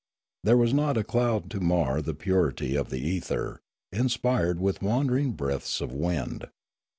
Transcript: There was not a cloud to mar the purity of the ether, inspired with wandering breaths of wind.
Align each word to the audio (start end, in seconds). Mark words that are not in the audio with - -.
There 0.43 0.57
was 0.57 0.73
not 0.73 0.97
a 0.97 1.03
cloud 1.03 1.51
to 1.51 1.59
mar 1.59 2.01
the 2.01 2.15
purity 2.15 2.75
of 2.75 2.89
the 2.89 2.97
ether, 3.01 3.61
inspired 3.91 4.59
with 4.59 4.81
wandering 4.81 5.33
breaths 5.33 5.79
of 5.79 5.93
wind. 5.93 6.47